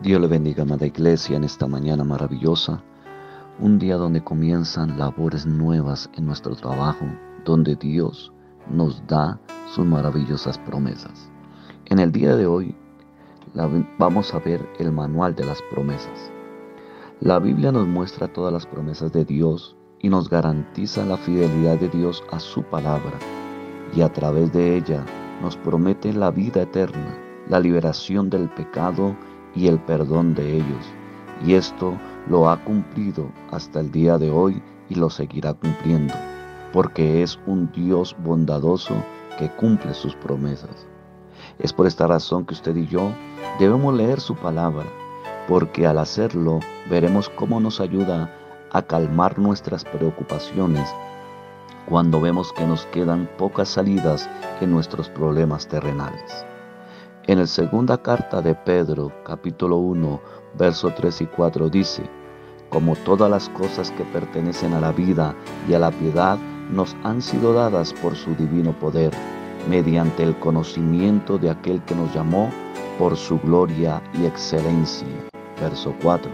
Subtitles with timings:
[0.00, 2.80] Dios le bendiga, amada Iglesia, en esta mañana maravillosa
[3.58, 7.04] un día donde comienzan labores nuevas en nuestro trabajo,
[7.44, 8.32] donde Dios
[8.70, 11.28] nos da sus maravillosas promesas.
[11.86, 12.76] En el día de hoy
[13.98, 16.30] vamos a ver el manual de las promesas.
[17.18, 21.88] La Biblia nos muestra todas las promesas de Dios y nos garantiza la fidelidad de
[21.88, 23.18] Dios a su palabra
[23.92, 25.04] y a través de ella
[25.42, 27.18] nos promete la vida eterna,
[27.48, 29.16] la liberación del pecado
[29.54, 30.84] y el perdón de ellos.
[31.44, 31.94] Y esto
[32.28, 36.14] lo ha cumplido hasta el día de hoy y lo seguirá cumpliendo,
[36.72, 38.94] porque es un Dios bondadoso
[39.38, 40.86] que cumple sus promesas.
[41.58, 43.12] Es por esta razón que usted y yo
[43.58, 44.84] debemos leer su palabra,
[45.46, 48.32] porque al hacerlo veremos cómo nos ayuda
[48.72, 50.92] a calmar nuestras preocupaciones
[51.88, 54.28] cuando vemos que nos quedan pocas salidas
[54.60, 56.44] en nuestros problemas terrenales.
[57.28, 60.18] En la segunda carta de Pedro, capítulo 1,
[60.58, 62.08] verso 3 y 4 dice,
[62.70, 65.36] como todas las cosas que pertenecen a la vida
[65.68, 66.38] y a la piedad
[66.72, 69.12] nos han sido dadas por su divino poder,
[69.68, 72.48] mediante el conocimiento de aquel que nos llamó
[72.98, 75.06] por su gloria y excelencia.
[75.60, 76.30] Verso 4.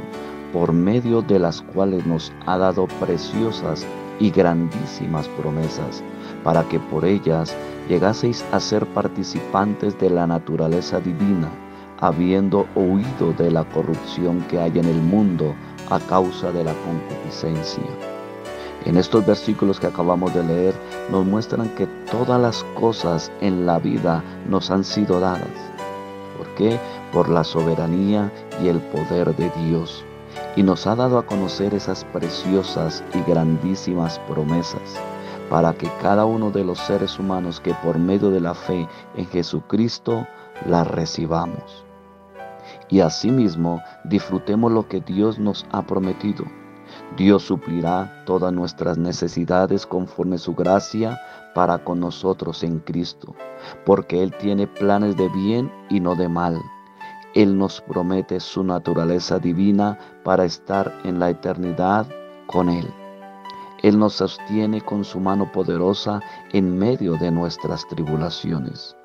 [0.53, 3.85] Por medio de las cuales nos ha dado preciosas
[4.21, 6.03] y grandísimas promesas,
[6.43, 7.55] para que por ellas
[7.89, 11.49] llegaseis a ser participantes de la naturaleza divina,
[12.01, 15.55] habiendo huido de la corrupción que hay en el mundo
[15.91, 17.85] a causa de la concupiscencia.
[18.85, 20.75] En estos versículos que acabamos de leer
[21.11, 25.49] nos muestran que todas las cosas en la vida nos han sido dadas.
[26.37, 26.79] ¿Por qué?
[27.13, 28.31] Por la soberanía
[28.63, 30.05] y el poder de Dios.
[30.57, 34.97] Y nos ha dado a conocer esas preciosas y grandísimas promesas
[35.51, 39.27] para que cada uno de los seres humanos que por medio de la fe en
[39.27, 40.27] Jesucristo
[40.67, 41.85] las recibamos
[42.89, 46.45] y asimismo disfrutemos lo que Dios nos ha prometido.
[47.17, 51.21] Dios suplirá todas nuestras necesidades conforme su gracia
[51.55, 53.35] para con nosotros en Cristo,
[53.85, 56.61] porque Él tiene planes de bien y no de mal.
[57.35, 62.07] Él nos promete su naturaleza divina para estar en la eternidad
[62.47, 62.89] con Él.
[63.83, 66.21] Él nos sostiene con su mano poderosa
[66.53, 68.97] en medio de nuestras tribulaciones.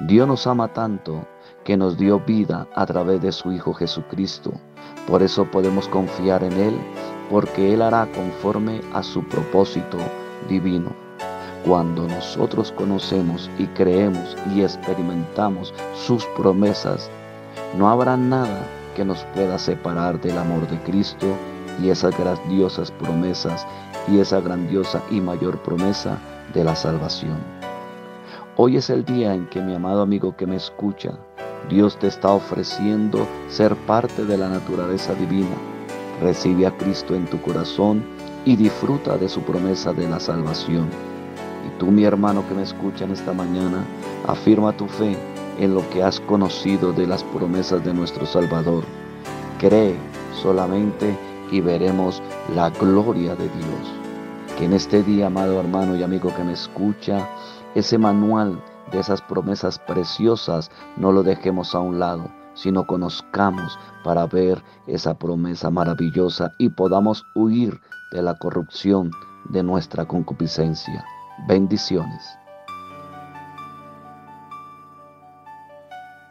[0.00, 1.26] Dios nos ama tanto
[1.64, 4.52] que nos dio vida a través de su Hijo Jesucristo.
[5.06, 6.76] Por eso podemos confiar en Él,
[7.30, 9.98] porque Él hará conforme a su propósito
[10.48, 10.92] divino.
[11.64, 17.08] Cuando nosotros conocemos y creemos y experimentamos sus promesas,
[17.76, 21.26] no habrá nada que nos pueda separar del amor de Cristo
[21.80, 23.66] y esas grandiosas promesas
[24.08, 26.18] y esa grandiosa y mayor promesa
[26.52, 27.38] de la salvación.
[28.56, 31.12] Hoy es el día en que mi amado amigo que me escucha,
[31.70, 35.56] Dios te está ofreciendo ser parte de la naturaleza divina.
[36.20, 38.04] Recibe a Cristo en tu corazón
[38.44, 40.88] y disfruta de su promesa de la salvación.
[41.66, 43.84] Y tú, mi hermano que me escucha en esta mañana,
[44.26, 45.16] afirma tu fe
[45.58, 48.84] en lo que has conocido de las promesas de nuestro Salvador.
[49.58, 49.96] Cree
[50.42, 51.16] solamente
[51.50, 52.22] y veremos
[52.54, 53.92] la gloria de Dios.
[54.58, 57.28] Que en este día, amado hermano y amigo que me escucha,
[57.74, 64.26] ese manual de esas promesas preciosas no lo dejemos a un lado, sino conozcamos para
[64.26, 67.80] ver esa promesa maravillosa y podamos huir
[68.12, 69.10] de la corrupción
[69.50, 71.04] de nuestra concupiscencia.
[71.48, 72.41] Bendiciones.